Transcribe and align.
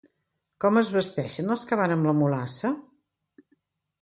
Com 0.63 0.79
vesteixen 0.95 1.55
els 1.57 1.67
que 1.73 1.79
van 1.83 1.93
amb 1.97 2.09
la 2.11 2.15
Mulassa? 2.23 2.73